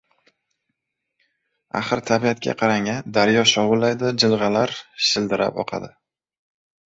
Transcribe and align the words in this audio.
Axir, 1.79 1.99
tabiatga 2.07 2.55
qarang-a! 2.63 2.95
Daryo 3.17 3.43
«shovullaydi». 3.51 4.11
Jilg‘alar 4.23 4.75
«shildirab» 5.09 5.61
oqadi. 5.65 5.93